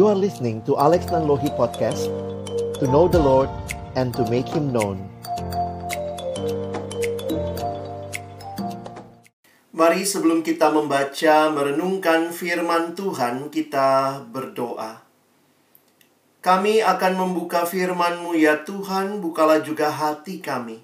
[0.00, 2.08] You are listening to Alex Nanlohi Podcast
[2.80, 3.52] To know the Lord
[4.00, 4.96] and to make Him known
[9.76, 15.04] Mari sebelum kita membaca, merenungkan firman Tuhan, kita berdoa.
[16.40, 20.80] Kami akan membuka firman-Mu ya Tuhan, bukalah juga hati kami.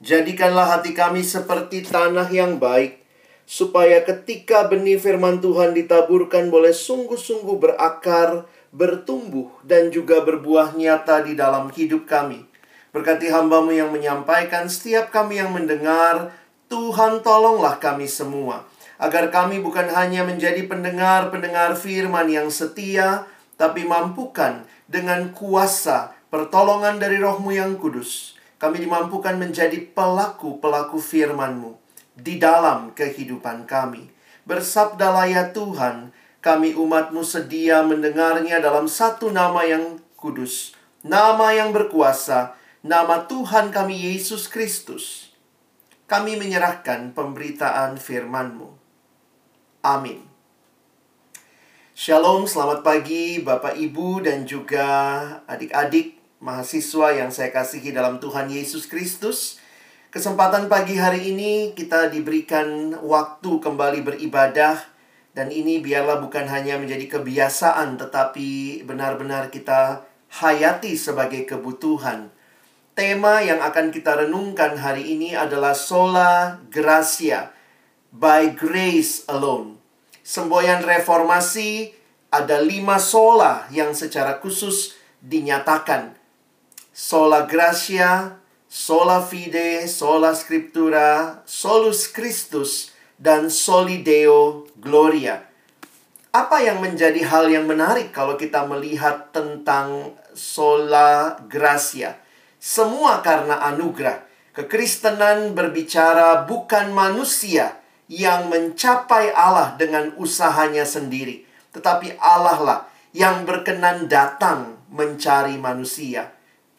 [0.00, 3.04] Jadikanlah hati kami seperti tanah yang baik,
[3.46, 11.38] supaya ketika benih firman Tuhan ditaburkan boleh sungguh-sungguh berakar, bertumbuh, dan juga berbuah nyata di
[11.38, 12.42] dalam hidup kami.
[12.90, 16.34] Berkati hambamu yang menyampaikan, setiap kami yang mendengar,
[16.66, 18.66] Tuhan tolonglah kami semua.
[18.98, 27.22] Agar kami bukan hanya menjadi pendengar-pendengar firman yang setia, tapi mampukan dengan kuasa pertolongan dari
[27.22, 28.34] rohmu yang kudus.
[28.56, 31.85] Kami dimampukan menjadi pelaku-pelaku firman-Mu
[32.16, 34.08] di dalam kehidupan kami.
[34.48, 40.72] Bersabdalah ya Tuhan, kami umatmu sedia mendengarnya dalam satu nama yang kudus,
[41.04, 45.34] nama yang berkuasa, nama Tuhan kami Yesus Kristus.
[46.06, 48.70] Kami menyerahkan pemberitaan firman-Mu.
[49.82, 50.22] Amin.
[51.98, 54.86] Shalom, selamat pagi Bapak Ibu dan juga
[55.50, 59.58] adik-adik mahasiswa yang saya kasihi dalam Tuhan Yesus Kristus.
[60.16, 64.80] Kesempatan pagi hari ini kita diberikan waktu kembali beribadah
[65.36, 70.08] dan ini biarlah bukan hanya menjadi kebiasaan tetapi benar-benar kita
[70.40, 72.32] hayati sebagai kebutuhan.
[72.96, 77.52] Tema yang akan kita renungkan hari ini adalah sola gracia
[78.08, 79.76] by grace alone.
[80.24, 81.92] Semboyan reformasi
[82.32, 86.16] ada lima sola yang secara khusus dinyatakan.
[86.96, 88.40] Sola gracia,
[88.76, 95.48] sola fide, sola scriptura, solus Christus, dan soli deo gloria.
[96.28, 102.20] Apa yang menjadi hal yang menarik kalau kita melihat tentang sola gracia?
[102.60, 104.28] Semua karena anugerah.
[104.52, 107.80] Kekristenan berbicara bukan manusia
[108.12, 112.80] yang mencapai Allah dengan usahanya sendiri, tetapi Allah lah
[113.16, 116.35] yang berkenan datang mencari manusia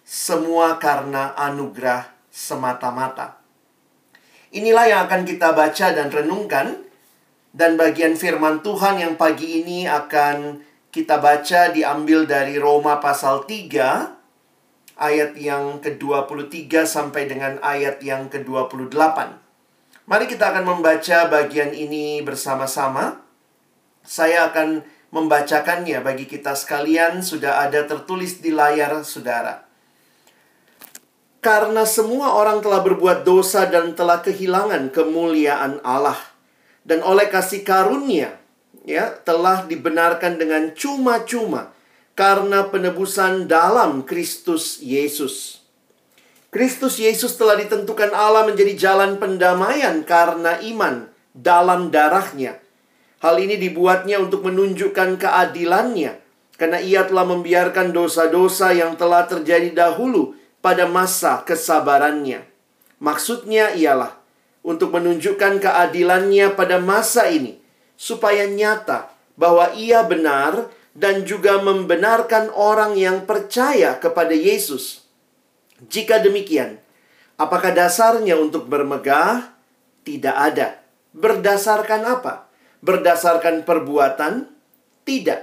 [0.07, 3.43] semua karena anugerah semata-mata.
[4.55, 6.87] Inilah yang akan kita baca dan renungkan.
[7.57, 10.61] Dan bagian firman Tuhan yang pagi ini akan
[10.93, 19.17] kita baca diambil dari Roma pasal 3 ayat yang ke-23 sampai dengan ayat yang ke-28.
[20.07, 23.25] Mari kita akan membaca bagian ini bersama-sama.
[24.05, 29.66] Saya akan membacakannya bagi kita sekalian sudah ada tertulis di layar saudara.
[31.47, 36.19] Karena semua orang telah berbuat dosa dan telah kehilangan kemuliaan Allah.
[36.83, 38.35] Dan oleh kasih karunia,
[38.83, 41.71] ya, telah dibenarkan dengan cuma-cuma
[42.19, 45.63] karena penebusan dalam Kristus Yesus.
[46.51, 52.59] Kristus Yesus telah ditentukan Allah menjadi jalan pendamaian karena iman dalam darahnya.
[53.23, 56.11] Hal ini dibuatnya untuk menunjukkan keadilannya,
[56.59, 60.36] karena ia telah membiarkan dosa-dosa yang telah terjadi dahulu
[60.67, 62.43] pada masa kesabarannya.
[62.99, 64.19] Maksudnya ialah
[64.67, 67.55] untuk menunjukkan keadilannya pada masa ini,
[67.95, 75.07] supaya nyata bahwa ia benar dan juga membenarkan orang yang percaya kepada Yesus.
[75.87, 76.83] Jika demikian,
[77.39, 79.55] apakah dasarnya untuk bermegah?
[80.03, 80.83] Tidak ada.
[81.15, 82.51] Berdasarkan apa?
[82.83, 84.51] Berdasarkan perbuatan?
[85.07, 85.41] Tidak.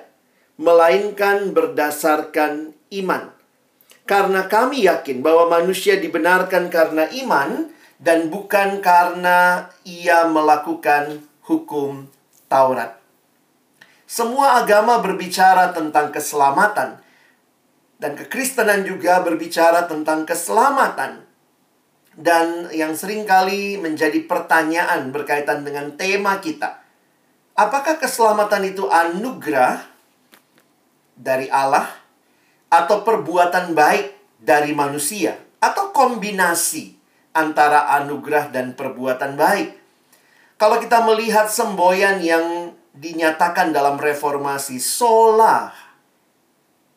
[0.61, 3.34] Melainkan berdasarkan iman.
[4.04, 12.04] Karena kami yakin bahwa manusia dibenarkan karena iman dan bukan karena ia melakukan hukum
[12.44, 13.00] Taurat.
[14.04, 17.00] Semua agama berbicara tentang keselamatan
[17.97, 21.25] dan kekristenan juga berbicara tentang keselamatan.
[22.14, 26.79] Dan yang sering kali menjadi pertanyaan berkaitan dengan tema kita.
[27.56, 29.82] Apakah keselamatan itu anugerah
[31.19, 32.04] dari Allah
[32.75, 36.99] atau perbuatan baik dari manusia atau kombinasi
[37.31, 39.71] antara anugerah dan perbuatan baik.
[40.59, 45.75] Kalau kita melihat semboyan yang dinyatakan dalam reformasi sola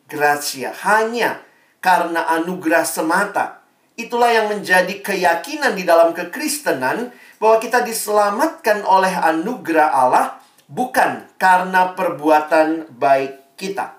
[0.06, 1.42] gracia hanya
[1.82, 3.66] karena anugerah semata.
[3.98, 7.10] Itulah yang menjadi keyakinan di dalam kekristenan
[7.42, 10.38] bahwa kita diselamatkan oleh anugerah Allah
[10.70, 13.97] bukan karena perbuatan baik kita.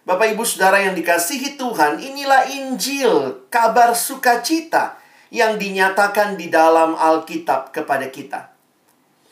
[0.00, 4.96] Bapak Ibu Saudara yang dikasihi Tuhan, inilah Injil, kabar sukacita
[5.28, 8.48] yang dinyatakan di dalam Alkitab kepada kita.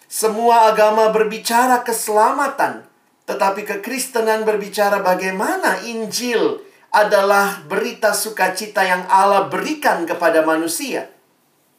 [0.08, 2.84] Semua agama berbicara keselamatan,
[3.28, 11.12] Tetapi kekristenan berbicara bagaimana Injil adalah berita sukacita yang Allah berikan kepada manusia.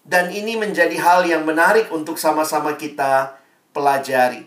[0.06, 3.42] Dan ini menjadi hal yang menarik untuk sama-sama kita
[3.74, 4.46] pelajari.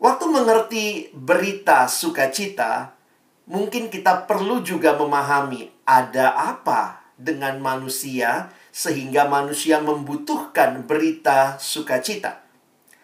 [0.00, 2.96] Waktu mengerti berita sukacita,
[3.52, 12.40] mungkin kita perlu juga memahami ada apa dengan manusia sehingga manusia membutuhkan berita sukacita.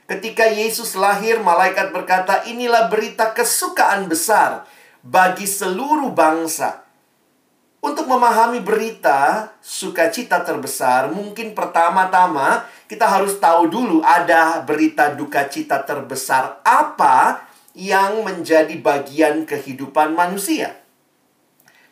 [0.08, 4.64] Ketika Yesus lahir, malaikat berkata, "Inilah berita kesukaan besar
[5.04, 6.88] bagi seluruh bangsa."
[7.78, 15.84] Untuk memahami berita sukacita terbesar, mungkin pertama-tama kita harus tahu dulu ada berita duka cita
[15.84, 17.47] terbesar apa
[17.78, 20.75] yang menjadi bagian kehidupan manusia.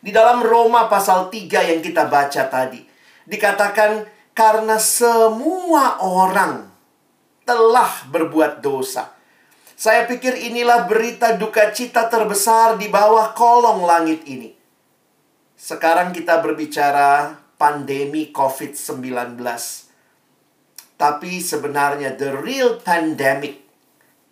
[0.03, 2.83] Di dalam Roma pasal 3 yang kita baca tadi,
[3.23, 4.03] dikatakan
[4.35, 6.67] karena semua orang
[7.47, 9.15] telah berbuat dosa.
[9.79, 14.51] Saya pikir inilah berita duka cita terbesar di bawah kolong langit ini.
[15.55, 19.39] Sekarang kita berbicara pandemi COVID-19.
[20.97, 23.66] Tapi sebenarnya the real pandemic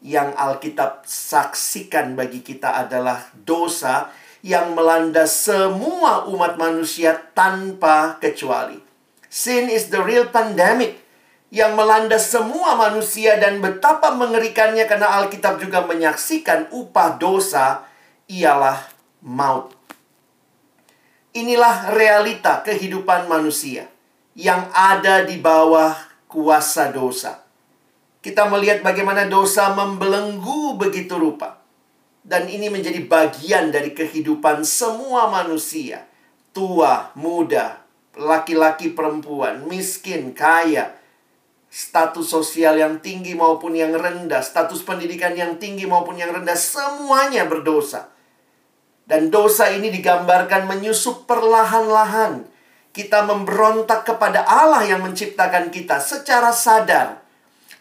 [0.05, 4.13] yang Alkitab saksikan bagi kita adalah dosa
[4.45, 8.77] yang melanda semua umat manusia tanpa kecuali.
[9.25, 11.01] Sin is the real pandemic
[11.49, 17.89] yang melanda semua manusia dan betapa mengerikannya karena Alkitab juga menyaksikan upah dosa
[18.29, 18.85] ialah
[19.25, 19.73] maut.
[21.33, 23.89] Inilah realita kehidupan manusia
[24.37, 25.97] yang ada di bawah
[26.29, 27.44] kuasa dosa.
[28.25, 31.61] Kita melihat bagaimana dosa membelenggu begitu rupa.
[32.25, 36.09] Dan ini menjadi bagian dari kehidupan semua manusia.
[36.49, 37.85] Tua, muda,
[38.17, 40.97] laki-laki, perempuan, miskin, kaya,
[41.69, 47.45] status sosial yang tinggi maupun yang rendah, status pendidikan yang tinggi maupun yang rendah, semuanya
[47.45, 48.09] berdosa.
[49.05, 52.41] Dan dosa ini digambarkan menyusup perlahan-lahan.
[52.89, 57.24] Kita memberontak kepada Allah yang menciptakan kita secara sadar.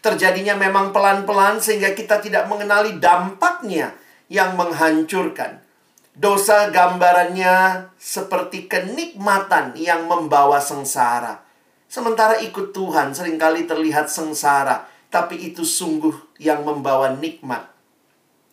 [0.05, 3.97] Terjadinya memang pelan-pelan sehingga kita tidak mengenali dampaknya
[4.29, 5.65] yang menghancurkan.
[6.13, 11.41] Dosa gambarannya seperti kenikmatan yang membawa sengsara.
[11.89, 17.65] Sementara ikut Tuhan sering kali terlihat sengsara, tapi itu sungguh yang membawa nikmat.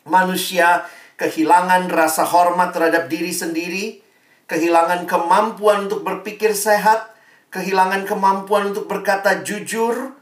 [0.09, 0.89] Manusia
[1.21, 4.01] kehilangan rasa hormat terhadap diri sendiri,
[4.49, 7.13] kehilangan kemampuan untuk berpikir sehat,
[7.53, 10.22] kehilangan kemampuan untuk berkata jujur,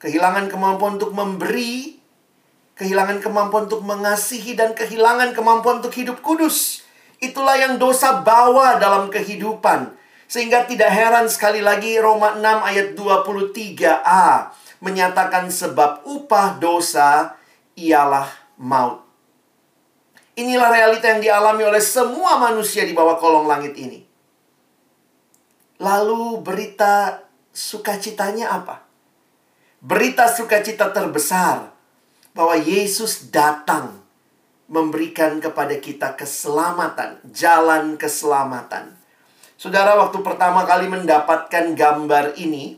[0.00, 2.00] kehilangan kemampuan untuk memberi,
[2.74, 6.82] kehilangan kemampuan untuk mengasihi, dan kehilangan kemampuan untuk hidup kudus.
[7.20, 9.92] Itulah yang dosa bawa dalam kehidupan.
[10.30, 17.36] Sehingga tidak heran sekali lagi Roma 6 ayat 23a menyatakan sebab upah dosa
[17.76, 19.04] ialah maut.
[20.38, 24.00] Inilah realita yang dialami oleh semua manusia di bawah kolong langit ini.
[25.82, 28.89] Lalu berita sukacitanya apa?
[29.80, 31.72] Berita sukacita terbesar
[32.36, 34.04] bahwa Yesus datang
[34.68, 38.92] memberikan kepada kita keselamatan, jalan keselamatan.
[39.56, 42.76] Saudara, waktu pertama kali mendapatkan gambar ini,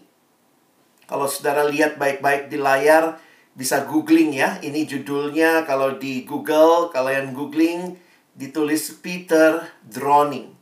[1.11, 3.19] kalau saudara lihat baik-baik di layar,
[3.53, 4.63] bisa googling ya.
[4.63, 7.99] Ini judulnya kalau di Google, kalau yang googling
[8.33, 10.55] ditulis Peter Drowning.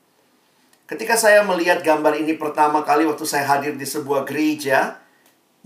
[0.88, 4.99] Ketika saya melihat gambar ini pertama kali waktu saya hadir di sebuah gereja,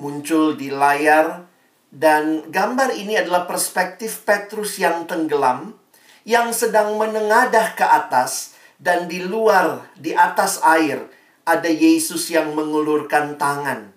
[0.01, 1.47] muncul di layar
[1.95, 5.79] dan gambar ini adalah perspektif Petrus yang tenggelam
[6.25, 11.05] yang sedang menengadah ke atas dan di luar di atas air
[11.45, 13.93] ada Yesus yang mengulurkan tangan.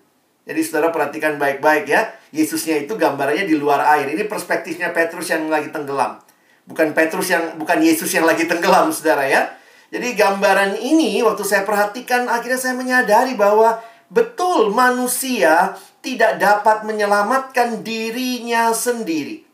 [0.48, 2.08] Jadi saudara perhatikan baik-baik ya.
[2.32, 4.08] Yesusnya itu gambarnya di luar air.
[4.12, 6.20] Ini perspektifnya Petrus yang lagi tenggelam.
[6.68, 9.48] Bukan Petrus yang bukan Yesus yang lagi tenggelam, Saudara ya.
[9.88, 17.84] Jadi gambaran ini waktu saya perhatikan akhirnya saya menyadari bahwa betul manusia tidak dapat menyelamatkan
[17.84, 19.44] dirinya sendiri.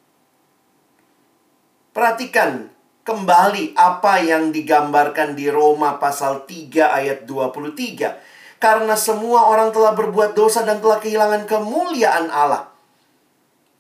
[1.94, 2.70] Perhatikan
[3.06, 10.32] kembali apa yang digambarkan di Roma pasal 3 ayat 23 karena semua orang telah berbuat
[10.32, 12.72] dosa dan telah kehilangan kemuliaan Allah.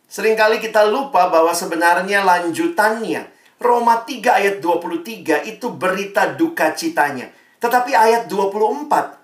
[0.06, 3.26] Seringkali kita lupa bahwa sebenarnya lanjutannya
[3.58, 7.32] Roma 3 ayat 23 itu berita duka citanya.
[7.58, 9.23] Tetapi ayat 24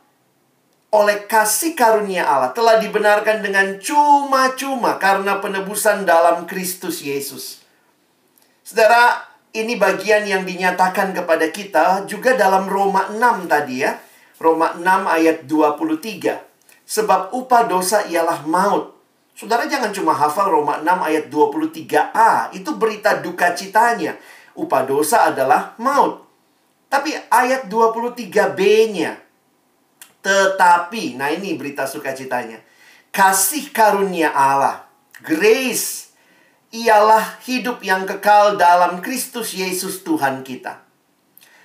[0.91, 7.63] oleh kasih karunia Allah telah dibenarkan dengan cuma-cuma karena penebusan dalam Kristus Yesus.
[8.67, 9.23] Saudara,
[9.55, 13.99] ini bagian yang dinyatakan kepada kita juga dalam Roma 6 tadi ya.
[14.43, 16.43] Roma 6 ayat 23.
[16.87, 18.99] Sebab upah dosa ialah maut.
[19.39, 22.51] Saudara jangan cuma hafal Roma 6 ayat 23a.
[22.51, 24.19] Itu berita duka citanya.
[24.59, 26.27] Upah dosa adalah maut.
[26.91, 29.30] Tapi ayat 23b-nya.
[30.21, 32.61] Tetapi, nah ini berita sukacitanya.
[33.11, 34.87] Kasih karunia Allah,
[35.25, 36.13] grace,
[36.71, 40.87] ialah hidup yang kekal dalam Kristus Yesus Tuhan kita.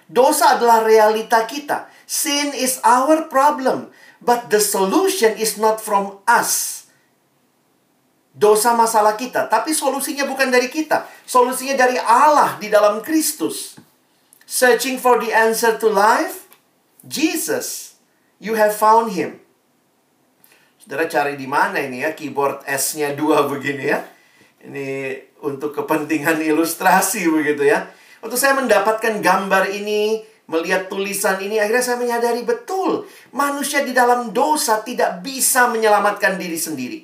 [0.10, 1.90] Dosa adalah realita kita.
[2.06, 3.90] Sin is our problem,
[4.22, 6.86] but the solution is not from us.
[8.36, 11.08] Dosa masalah kita, tapi solusinya bukan dari kita.
[11.24, 13.80] Solusinya dari Allah di dalam Kristus.
[14.46, 16.46] Searching for the answer to life?
[17.02, 17.95] Jesus.
[18.39, 19.39] You have found him.
[20.82, 24.06] Saudara cari di mana ini ya keyboard S-nya dua begini ya.
[24.65, 27.89] Ini untuk kepentingan ilustrasi begitu ya.
[28.22, 33.06] Waktu saya mendapatkan gambar ini, melihat tulisan ini, akhirnya saya menyadari betul.
[33.34, 37.00] Manusia di dalam dosa tidak bisa menyelamatkan diri sendiri.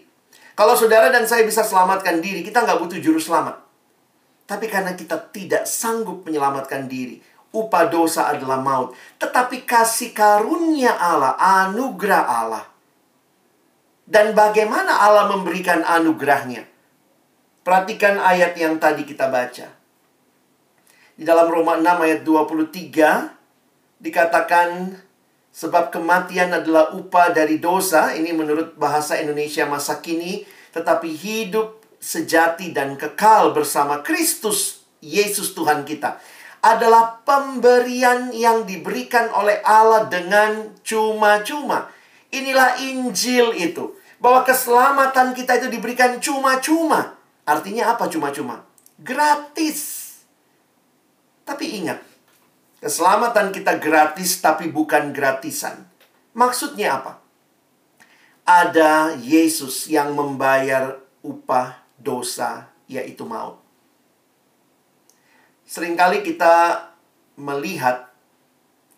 [0.57, 3.61] Kalau saudara dan saya bisa selamatkan diri, kita nggak butuh juru selamat.
[4.45, 7.21] Tapi karena kita tidak sanggup menyelamatkan diri,
[7.51, 8.96] upah dosa adalah maut.
[9.20, 12.65] Tetapi kasih karunia Allah, anugerah Allah.
[14.08, 16.67] Dan bagaimana Allah memberikan anugerahnya?
[17.62, 19.67] Perhatikan ayat yang tadi kita baca.
[21.15, 24.98] Di dalam Roma 6 ayat 23 dikatakan
[25.53, 32.74] sebab kematian adalah upah dari dosa, ini menurut bahasa Indonesia masa kini, tetapi hidup sejati
[32.74, 36.17] dan kekal bersama Kristus Yesus Tuhan kita
[36.61, 41.89] adalah pemberian yang diberikan oleh Allah dengan cuma-cuma.
[42.29, 47.17] Inilah Injil itu bahwa keselamatan kita itu diberikan cuma-cuma.
[47.43, 48.61] Artinya apa cuma-cuma?
[49.01, 50.13] Gratis.
[51.41, 51.99] Tapi ingat,
[52.79, 55.89] keselamatan kita gratis tapi bukan gratisan.
[56.37, 57.17] Maksudnya apa?
[58.45, 63.57] Ada Yesus yang membayar upah dosa yaitu maut.
[65.71, 66.83] Seringkali kita
[67.39, 68.11] melihat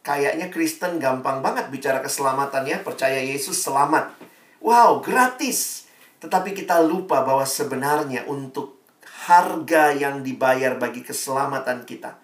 [0.01, 4.10] kayaknya Kristen gampang banget bicara keselamatan ya, percaya Yesus selamat.
[4.58, 5.86] Wow, gratis.
[6.18, 8.82] Tetapi kita lupa bahwa sebenarnya untuk
[9.30, 12.18] harga yang dibayar bagi keselamatan kita,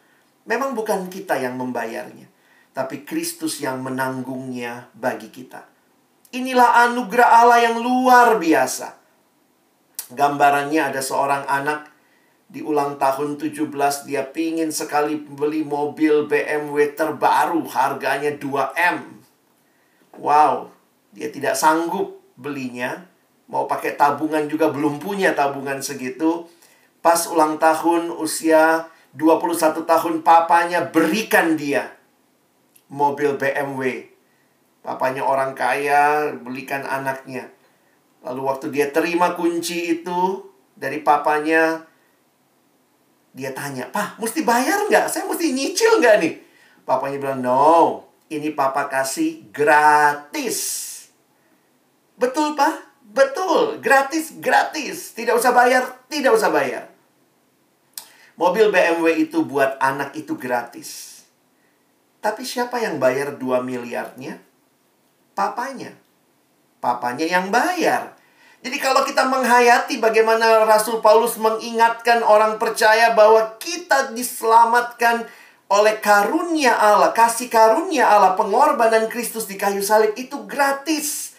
[0.50, 2.26] memang bukan kita yang membayarnya,
[2.74, 5.62] tapi Kristus yang menanggungnya bagi kita.
[6.34, 8.98] Inilah anugerah Allah yang luar biasa.
[10.10, 11.99] Gambarannya ada seorang anak
[12.50, 13.70] di ulang tahun 17
[14.10, 19.22] dia pingin sekali beli mobil BMW terbaru harganya 2M.
[20.18, 20.74] Wow,
[21.14, 23.06] dia tidak sanggup belinya,
[23.46, 26.50] mau pakai tabungan juga belum punya tabungan segitu.
[27.00, 31.96] Pas ulang tahun usia 21 tahun papanya berikan dia
[32.90, 34.10] mobil BMW.
[34.82, 37.54] Papanya orang kaya belikan anaknya.
[38.26, 41.89] Lalu waktu dia terima kunci itu dari papanya,
[43.34, 45.06] dia tanya, Pak, mesti bayar nggak?
[45.08, 46.34] Saya mesti nyicil nggak nih?
[46.84, 50.58] Papanya bilang, no, ini papa kasih gratis.
[52.18, 53.06] Betul, Pak?
[53.10, 53.82] Betul.
[53.82, 55.14] Gratis, gratis.
[55.18, 56.90] Tidak usah bayar, tidak usah bayar.
[58.40, 61.22] Mobil BMW itu buat anak itu gratis.
[62.20, 64.40] Tapi siapa yang bayar 2 miliarnya?
[65.36, 65.96] Papanya.
[66.80, 68.19] Papanya yang bayar.
[68.60, 75.24] Jadi kalau kita menghayati bagaimana Rasul Paulus mengingatkan orang percaya bahwa kita diselamatkan
[75.72, 81.38] oleh karunia Allah, kasih karunia Allah, pengorbanan Kristus di kayu salib itu gratis.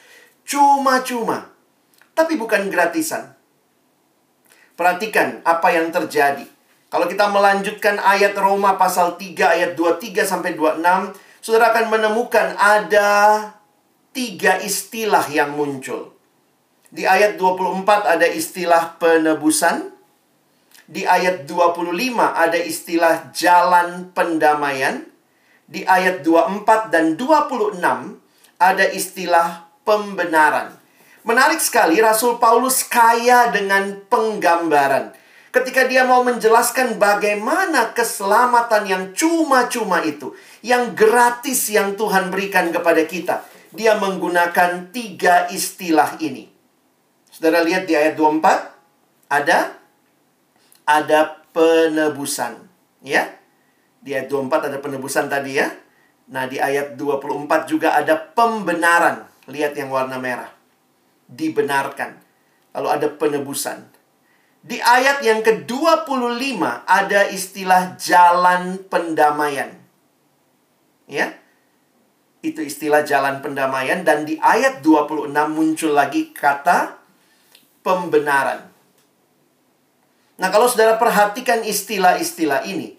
[0.49, 1.53] Cuma-cuma.
[2.17, 3.37] Tapi bukan gratisan.
[4.79, 6.49] Perhatikan apa yang terjadi.
[6.89, 10.83] Kalau kita melanjutkan ayat Roma pasal 3 ayat 23 sampai 26,
[11.41, 13.09] Saudara akan menemukan ada
[14.12, 16.20] tiga istilah yang muncul.
[16.91, 17.87] Di ayat 24
[18.19, 19.95] ada istilah penebusan.
[20.91, 21.87] Di ayat 25
[22.19, 25.07] ada istilah jalan pendamaian.
[25.71, 27.79] Di ayat 24 dan 26
[28.59, 30.75] ada istilah pembenaran.
[31.23, 35.15] Menarik sekali, Rasul Paulus kaya dengan penggambaran.
[35.55, 43.03] Ketika dia mau menjelaskan bagaimana keselamatan yang cuma-cuma itu, yang gratis yang Tuhan berikan kepada
[43.07, 46.60] kita, dia menggunakan tiga istilah ini.
[47.41, 49.81] Saudara lihat di ayat 24, ada
[50.85, 52.69] ada penebusan,
[53.01, 53.33] ya.
[54.05, 55.73] Di ayat 24 ada penebusan tadi ya.
[56.29, 59.25] Nah, di ayat 24 juga ada pembenaran.
[59.49, 60.53] Lihat yang warna merah
[61.33, 62.21] dibenarkan.
[62.77, 63.89] Lalu ada penebusan.
[64.61, 69.81] Di ayat yang ke-25 ada istilah jalan pendamaian.
[71.09, 71.41] Ya.
[72.45, 77.00] Itu istilah jalan pendamaian dan di ayat 26 muncul lagi kata
[77.81, 78.69] pembenaran.
[80.41, 82.97] Nah, kalau saudara perhatikan istilah-istilah ini,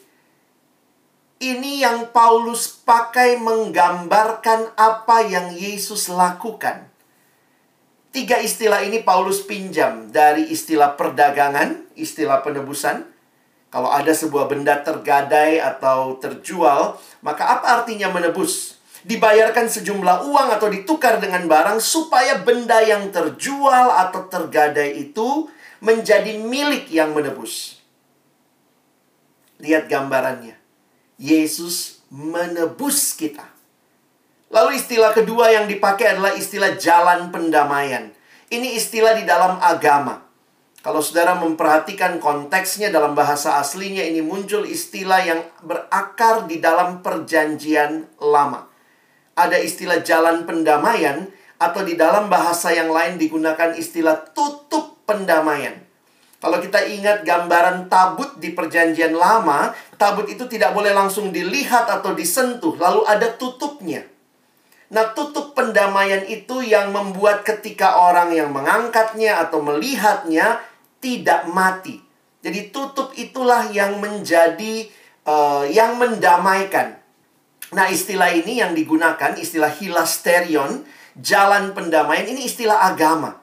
[1.42, 6.86] ini yang Paulus pakai menggambarkan apa yang Yesus lakukan.
[8.14, 13.10] Tiga istilah ini Paulus pinjam dari istilah perdagangan, istilah penebusan.
[13.74, 18.71] Kalau ada sebuah benda tergadai atau terjual, maka apa artinya menebus?
[19.02, 25.50] Dibayarkan sejumlah uang atau ditukar dengan barang supaya benda yang terjual atau tergadai itu
[25.82, 27.82] menjadi milik yang menebus.
[29.58, 30.58] Lihat gambarannya.
[31.18, 33.46] Yesus menebus kita.
[34.52, 38.12] Lalu istilah kedua yang dipakai adalah istilah jalan pendamaian.
[38.52, 40.28] Ini istilah di dalam agama.
[40.82, 48.10] Kalau saudara memperhatikan konteksnya dalam bahasa aslinya ini muncul istilah yang berakar di dalam perjanjian
[48.18, 48.71] lama.
[49.36, 51.30] Ada istilah jalan pendamaian
[51.62, 55.78] atau di dalam bahasa yang lain digunakan istilah tutup pendamaian.
[56.42, 59.70] Kalau kita ingat gambaran tabut di perjanjian lama,
[60.02, 64.02] tabut itu tidak boleh langsung dilihat atau disentuh, lalu ada tutupnya.
[64.92, 70.60] Nah, tutup pendamaian itu yang membuat ketika orang yang mengangkatnya atau melihatnya
[70.98, 72.02] tidak mati.
[72.42, 74.90] Jadi tutup itulah yang menjadi
[75.30, 77.01] uh, yang mendamaikan.
[77.72, 80.84] Nah, istilah ini yang digunakan istilah hilasterion,
[81.16, 83.40] jalan pendamaian ini istilah agama.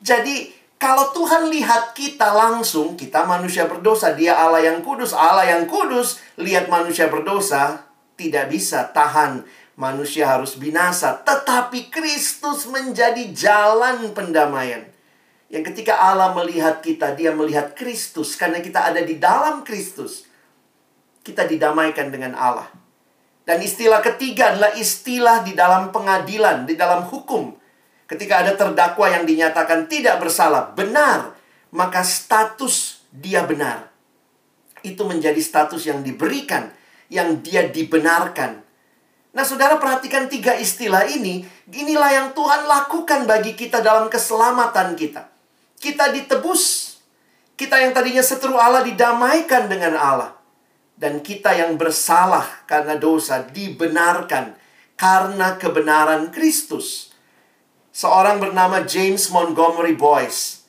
[0.00, 5.64] Jadi kalau Tuhan lihat kita langsung, kita manusia berdosa, Dia Allah yang kudus, Allah yang
[5.64, 9.44] kudus, lihat manusia berdosa, tidak bisa tahan.
[9.76, 14.88] Manusia harus binasa, tetapi Kristus menjadi jalan pendamaian.
[15.52, 20.24] Yang ketika Allah melihat kita, Dia melihat Kristus karena kita ada di dalam Kristus.
[21.20, 22.72] Kita didamaikan dengan Allah.
[23.46, 27.54] Dan istilah ketiga adalah istilah di dalam pengadilan, di dalam hukum
[28.06, 31.34] Ketika ada terdakwa yang dinyatakan tidak bersalah, benar,
[31.74, 33.90] maka status dia benar.
[34.86, 36.70] Itu menjadi status yang diberikan,
[37.10, 38.62] yang dia dibenarkan.
[39.34, 41.42] Nah, saudara perhatikan tiga istilah ini.
[41.66, 45.26] Inilah yang Tuhan lakukan bagi kita dalam keselamatan kita.
[45.76, 46.94] Kita ditebus.
[47.58, 50.30] Kita yang tadinya seteru Allah didamaikan dengan Allah.
[50.96, 54.56] Dan kita yang bersalah karena dosa dibenarkan
[54.96, 57.12] karena kebenaran Kristus
[57.96, 60.68] seorang bernama James Montgomery Boyce.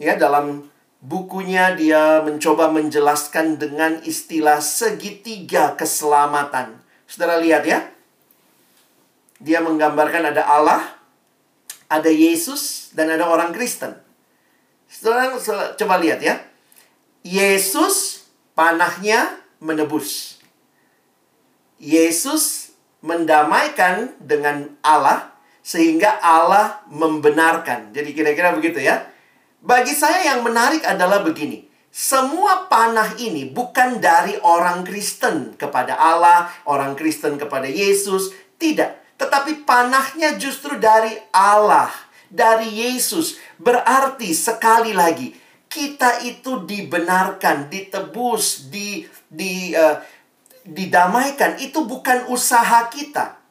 [0.00, 0.68] Ya, dalam
[1.04, 6.80] bukunya dia mencoba menjelaskan dengan istilah segitiga keselamatan.
[7.04, 7.84] Saudara lihat ya.
[9.44, 10.80] Dia menggambarkan ada Allah,
[11.92, 13.92] ada Yesus, dan ada orang Kristen.
[14.88, 15.36] Saudara
[15.76, 16.40] coba lihat ya.
[17.20, 18.24] Yesus
[18.56, 20.36] panahnya menebus.
[21.80, 25.32] Yesus mendamaikan dengan Allah
[25.64, 27.96] sehingga Allah membenarkan.
[27.96, 29.08] Jadi kira-kira begitu ya.
[29.64, 31.64] Bagi saya yang menarik adalah begini.
[31.88, 39.00] Semua panah ini bukan dari orang Kristen kepada Allah, orang Kristen kepada Yesus, tidak.
[39.16, 41.88] Tetapi panahnya justru dari Allah,
[42.28, 43.38] dari Yesus.
[43.56, 45.43] Berarti sekali lagi
[45.74, 49.98] kita itu dibenarkan, ditebus, di di uh,
[50.62, 53.42] didamaikan itu bukan usaha kita.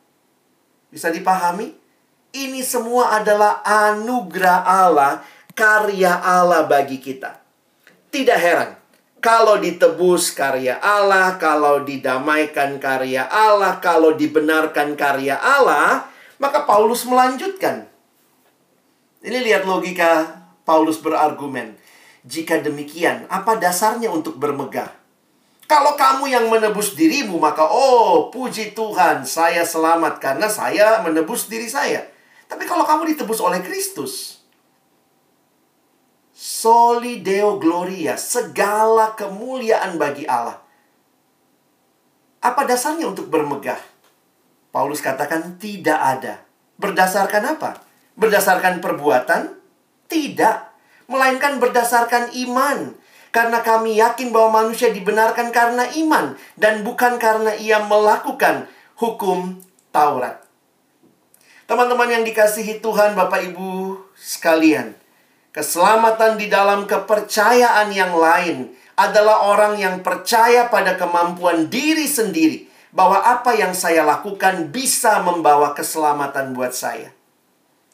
[0.87, 1.75] Bisa dipahami?
[2.31, 5.19] Ini semua adalah anugerah Allah,
[5.51, 7.43] karya Allah bagi kita.
[8.07, 8.79] Tidak heran
[9.23, 16.11] kalau ditebus karya Allah, kalau didamaikan karya Allah, kalau dibenarkan karya Allah,
[16.43, 17.87] maka Paulus melanjutkan.
[19.23, 21.79] Ini lihat logika Paulus berargumen.
[22.23, 24.87] Jika demikian, apa dasarnya untuk bermegah?
[25.67, 31.67] Kalau kamu yang menebus dirimu, maka oh, puji Tuhan, saya selamat karena saya menebus diri
[31.67, 32.07] saya.
[32.47, 34.43] Tapi kalau kamu ditebus oleh Kristus,
[36.31, 40.63] soli deo gloria, segala kemuliaan bagi Allah.
[42.43, 43.79] Apa dasarnya untuk bermegah?
[44.71, 46.43] Paulus katakan tidak ada.
[46.75, 47.79] Berdasarkan apa?
[48.19, 49.55] Berdasarkan perbuatan?
[50.11, 50.72] Tidak.
[51.13, 52.97] Melainkan berdasarkan iman.
[53.33, 59.57] Karena kami yakin bahwa manusia dibenarkan karena iman dan bukan karena ia melakukan hukum
[59.89, 60.37] Taurat.
[61.65, 64.93] Teman-teman yang dikasihi Tuhan, Bapak Ibu sekalian,
[65.49, 73.17] keselamatan di dalam kepercayaan yang lain adalah orang yang percaya pada kemampuan diri sendiri bahwa
[73.17, 77.09] apa yang saya lakukan bisa membawa keselamatan buat saya.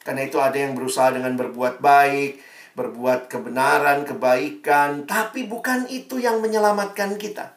[0.04, 2.49] Karena itu ada yang berusaha dengan berbuat baik,
[2.80, 7.52] berbuat kebenaran, kebaikan, tapi bukan itu yang menyelamatkan kita.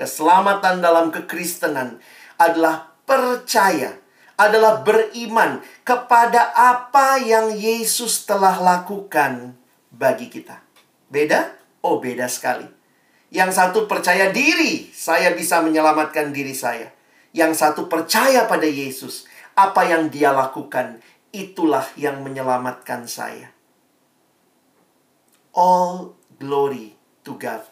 [0.00, 2.00] Keselamatan dalam kekristenan
[2.40, 3.92] adalah percaya
[4.36, 9.56] adalah beriman kepada apa yang Yesus telah lakukan
[9.88, 10.60] bagi kita.
[11.08, 11.56] Beda?
[11.80, 12.68] Oh, beda sekali.
[13.32, 16.92] Yang satu percaya diri, saya bisa menyelamatkan diri saya.
[17.32, 19.24] Yang satu percaya pada Yesus,
[19.56, 21.00] apa yang Dia lakukan,
[21.32, 23.55] itulah yang menyelamatkan saya.
[25.56, 26.92] All glory
[27.24, 27.64] to God.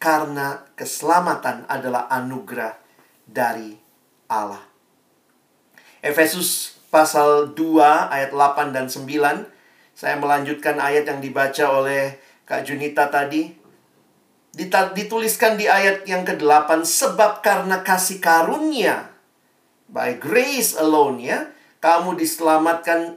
[0.00, 2.72] Karena keselamatan adalah anugerah
[3.28, 3.76] dari
[4.32, 4.64] Allah.
[6.00, 9.04] Efesus pasal 2 ayat 8 dan 9.
[9.92, 12.16] Saya melanjutkan ayat yang dibaca oleh
[12.48, 13.52] Kak Junita tadi.
[14.96, 19.12] Dituliskan di ayat yang ke-8 sebab karena kasih karunia
[19.88, 21.48] by grace alone ya,
[21.80, 23.16] kamu diselamatkan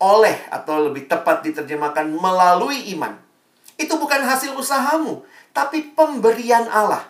[0.00, 3.14] oleh atau lebih tepat diterjemahkan melalui iman.
[3.76, 7.04] Itu bukan hasil usahamu, tapi pemberian Allah.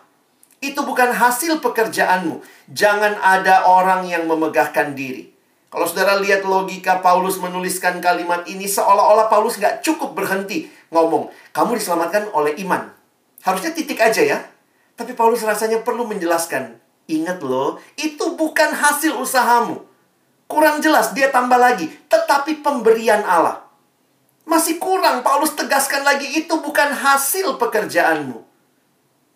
[0.61, 2.45] Itu bukan hasil pekerjaanmu.
[2.69, 5.33] Jangan ada orang yang memegahkan diri.
[5.71, 11.79] Kalau saudara lihat logika Paulus menuliskan kalimat ini, seolah-olah Paulus nggak cukup berhenti ngomong, kamu
[11.79, 12.91] diselamatkan oleh iman.
[13.41, 14.39] Harusnya titik aja ya.
[14.99, 16.77] Tapi Paulus rasanya perlu menjelaskan,
[17.09, 19.90] ingat loh, itu bukan hasil usahamu.
[20.51, 23.71] Kurang jelas, dia tambah lagi, tetapi pemberian Allah.
[24.43, 28.43] Masih kurang, Paulus tegaskan lagi, itu bukan hasil pekerjaanmu.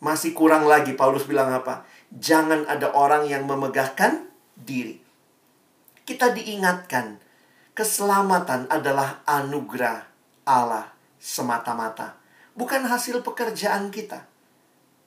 [0.03, 1.87] Masih kurang lagi, Paulus bilang apa?
[2.11, 4.27] Jangan ada orang yang memegahkan
[4.59, 4.99] diri.
[6.03, 7.23] Kita diingatkan,
[7.79, 10.03] keselamatan adalah anugerah
[10.51, 10.91] Allah
[11.23, 12.19] semata-mata.
[12.59, 14.27] Bukan hasil pekerjaan kita.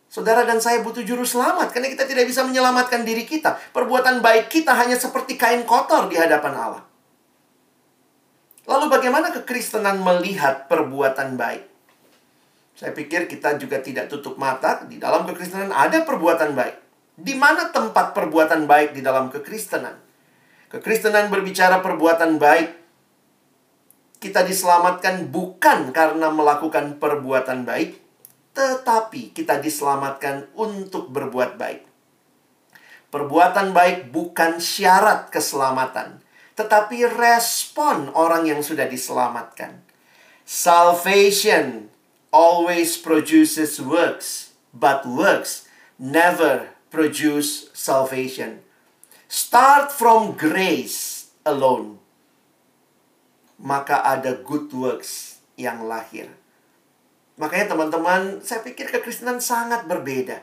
[0.08, 3.60] Saudara dan saya butuh juru selamat karena kita tidak bisa menyelamatkan diri kita.
[3.76, 6.84] Perbuatan baik kita hanya seperti kain kotor di hadapan Allah.
[8.68, 11.64] Lalu bagaimana kekristenan melihat perbuatan baik?
[12.78, 14.84] Saya pikir kita juga tidak tutup mata.
[14.88, 16.76] Di dalam kekristenan ada perbuatan baik.
[17.18, 19.98] Di mana tempat perbuatan baik di dalam kekristenan?
[20.72, 22.70] Kekristenan berbicara perbuatan baik.
[24.22, 28.07] Kita diselamatkan bukan karena melakukan perbuatan baik,
[28.58, 31.86] tetapi kita diselamatkan untuk berbuat baik.
[33.14, 36.26] Perbuatan baik bukan syarat keselamatan,
[36.58, 39.86] tetapi respon orang yang sudah diselamatkan.
[40.42, 41.94] Salvation
[42.34, 45.70] always produces works, but works
[46.02, 48.66] never produce salvation.
[49.30, 52.02] Start from grace alone.
[53.62, 56.34] Maka ada good works yang lahir.
[57.38, 60.42] Makanya teman-teman, saya pikir kekristenan sangat berbeda.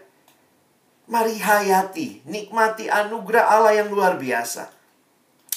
[1.11, 4.71] Mari hayati, nikmati anugerah Allah yang luar biasa.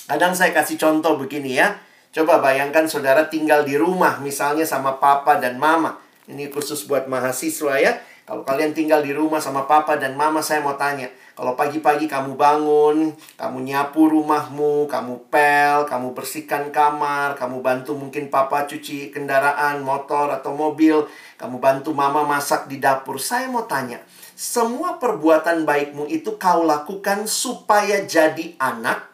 [0.09, 1.77] Kadang saya kasih contoh begini ya.
[2.11, 6.01] Coba bayangkan saudara tinggal di rumah misalnya sama papa dan mama.
[6.25, 8.01] Ini khusus buat mahasiswa ya.
[8.27, 11.07] Kalau kalian tinggal di rumah sama papa dan mama, saya mau tanya.
[11.37, 18.33] Kalau pagi-pagi kamu bangun, kamu nyapu rumahmu, kamu pel, kamu bersihkan kamar, kamu bantu mungkin
[18.33, 21.05] papa cuci kendaraan, motor atau mobil,
[21.37, 23.21] kamu bantu mama masak di dapur.
[23.21, 24.01] Saya mau tanya,
[24.33, 29.05] semua perbuatan baikmu itu kau lakukan supaya jadi anak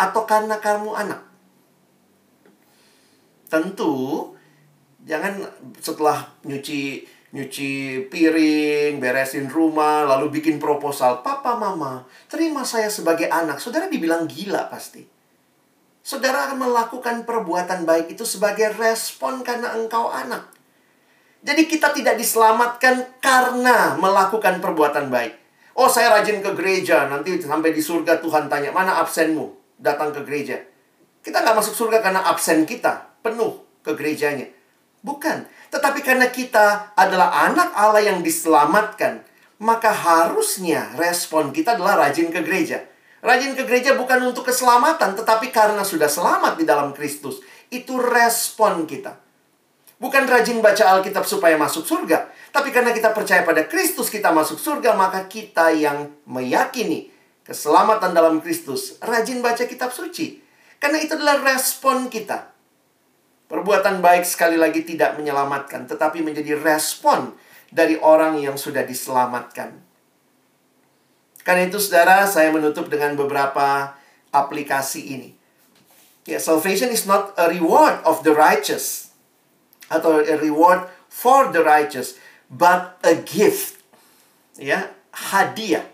[0.00, 1.20] atau karena kamu anak?
[3.52, 4.32] Tentu
[5.04, 5.36] Jangan
[5.84, 7.04] setelah nyuci
[7.34, 11.26] nyuci piring, beresin rumah, lalu bikin proposal.
[11.26, 13.58] Papa, mama, terima saya sebagai anak.
[13.58, 15.02] Saudara dibilang gila pasti.
[15.98, 20.46] Saudara akan melakukan perbuatan baik itu sebagai respon karena engkau anak.
[21.44, 25.34] Jadi kita tidak diselamatkan karena melakukan perbuatan baik.
[25.74, 27.10] Oh, saya rajin ke gereja.
[27.10, 29.76] Nanti sampai di surga Tuhan tanya, mana absenmu?
[29.82, 30.62] Datang ke gereja.
[31.18, 33.18] Kita nggak masuk surga karena absen kita.
[33.20, 34.46] Penuh ke gerejanya.
[35.04, 35.44] Bukan.
[35.68, 39.20] Tetapi karena kita adalah anak Allah yang diselamatkan,
[39.60, 42.80] maka harusnya respon kita adalah rajin ke gereja.
[43.20, 47.44] Rajin ke gereja bukan untuk keselamatan, tetapi karena sudah selamat di dalam Kristus.
[47.68, 49.20] Itu respon kita.
[50.00, 52.28] Bukan rajin baca Alkitab supaya masuk surga.
[52.52, 57.12] Tapi karena kita percaya pada Kristus kita masuk surga, maka kita yang meyakini
[57.44, 60.40] keselamatan dalam Kristus, rajin baca kitab suci.
[60.80, 62.53] Karena itu adalah respon kita.
[63.44, 67.36] Perbuatan baik sekali lagi tidak menyelamatkan, tetapi menjadi respon
[67.68, 69.76] dari orang yang sudah diselamatkan.
[71.44, 73.92] Karena itu, saudara, saya menutup dengan beberapa
[74.32, 75.30] aplikasi ini.
[76.24, 79.12] Ya, salvation is not a reward of the righteous
[79.92, 82.16] atau a reward for the righteous,
[82.48, 83.84] but a gift.
[84.56, 85.84] Ya, hadiah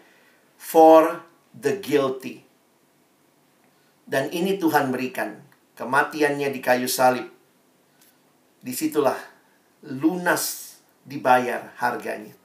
[0.55, 2.47] for the guilty.
[4.07, 5.43] Dan ini Tuhan berikan
[5.75, 7.40] kematiannya di kayu salib
[8.61, 9.17] di situlah
[9.85, 12.37] lunas dibayar harganya.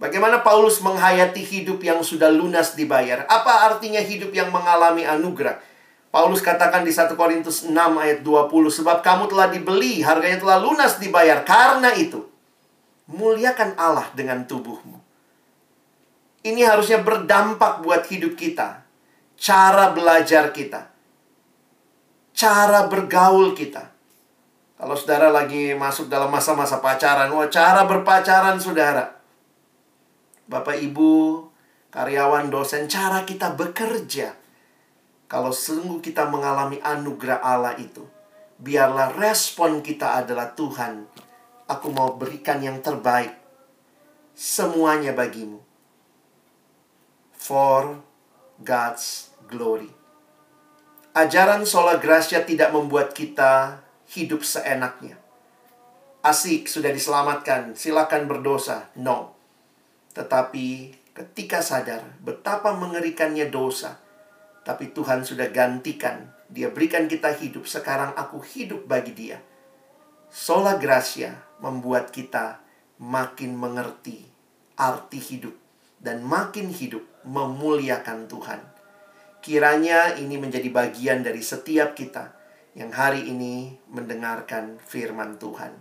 [0.00, 3.28] Bagaimana Paulus menghayati hidup yang sudah lunas dibayar?
[3.28, 5.60] Apa artinya hidup yang mengalami anugerah?
[6.08, 10.96] Paulus katakan di 1 Korintus 6 ayat 20, sebab kamu telah dibeli, harganya telah lunas
[10.96, 11.44] dibayar.
[11.44, 12.24] Karena itu,
[13.12, 14.98] muliakan Allah dengan tubuhmu.
[16.40, 18.82] Ini harusnya berdampak buat hidup kita.
[19.36, 20.88] Cara belajar kita.
[22.32, 23.89] Cara bergaul kita.
[24.80, 29.20] Kalau saudara lagi masuk dalam masa-masa pacaran, wah cara berpacaran saudara
[30.50, 31.46] Bapak Ibu,
[31.94, 34.34] karyawan, dosen, cara kita bekerja.
[35.30, 38.02] Kalau sungguh kita mengalami anugerah Allah itu,
[38.58, 41.06] biarlah respon kita adalah Tuhan,
[41.70, 43.30] aku mau berikan yang terbaik.
[44.34, 45.62] Semuanya bagimu.
[47.36, 48.02] For
[48.58, 49.92] God's glory.
[51.14, 55.16] Ajaran sola gracia tidak membuat kita hidup seenaknya.
[56.20, 58.92] Asik, sudah diselamatkan, silakan berdosa.
[58.98, 59.38] No.
[60.12, 63.96] Tetapi ketika sadar betapa mengerikannya dosa,
[64.66, 66.28] tapi Tuhan sudah gantikan.
[66.50, 69.38] Dia berikan kita hidup, sekarang aku hidup bagi dia.
[70.28, 72.58] Sola Gracia membuat kita
[72.98, 74.26] makin mengerti
[74.74, 75.54] arti hidup
[76.02, 78.60] dan makin hidup memuliakan Tuhan.
[79.40, 82.39] Kiranya ini menjadi bagian dari setiap kita
[82.78, 85.74] yang hari ini mendengarkan firman Tuhan.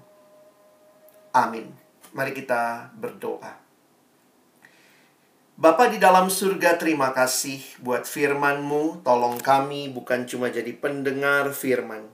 [1.38, 1.70] Amin.
[2.18, 3.62] Mari kita berdoa.
[5.60, 9.06] Bapa di dalam surga terima kasih buat firman-Mu.
[9.06, 12.08] Tolong kami bukan cuma jadi pendengar firman.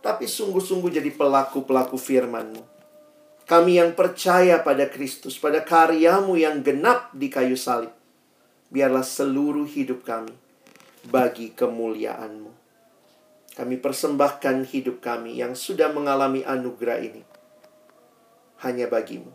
[0.00, 2.62] Tapi sungguh-sungguh jadi pelaku-pelaku firman-Mu.
[3.44, 7.92] Kami yang percaya pada Kristus, pada karyamu yang genap di kayu salib.
[8.72, 10.32] Biarlah seluruh hidup kami
[11.10, 12.61] bagi kemuliaan-Mu.
[13.52, 17.22] Kami persembahkan hidup kami yang sudah mengalami anugerah ini.
[18.64, 19.28] Hanya bagimu.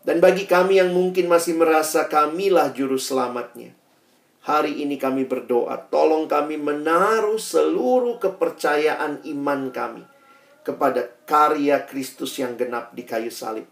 [0.00, 3.76] Dan bagi kami yang mungkin masih merasa kamilah juru selamatnya.
[4.40, 10.08] Hari ini kami berdoa, tolong kami menaruh seluruh kepercayaan iman kami
[10.64, 13.68] kepada karya Kristus yang genap di kayu salib.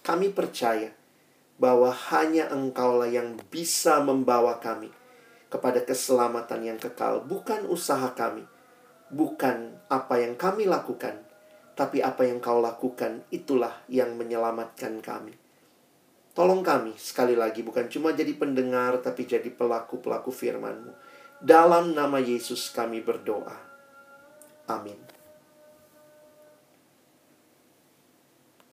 [0.00, 0.96] Kami percaya
[1.60, 4.88] bahwa hanya Engkaulah yang bisa membawa kami
[5.52, 8.48] kepada keselamatan yang kekal, bukan usaha kami,
[9.08, 11.24] bukan apa yang kami lakukan,
[11.78, 15.34] tapi apa yang Kau lakukan itulah yang menyelamatkan kami.
[16.36, 20.92] Tolong kami sekali lagi bukan cuma jadi pendengar tapi jadi pelaku-pelaku firman-Mu.
[21.42, 23.58] Dalam nama Yesus kami berdoa.
[24.70, 25.07] Amin.